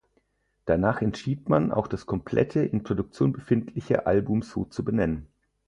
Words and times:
Danach 0.65 1.03
entschied 1.03 1.47
man, 1.47 1.71
auch 1.71 1.85
das 1.85 2.07
komplette, 2.07 2.61
in 2.63 2.81
Produktion 2.81 3.33
befindliche, 3.33 4.07
Album 4.07 4.41
so 4.41 4.65
zu 4.65 4.83
benennen. 4.83 5.27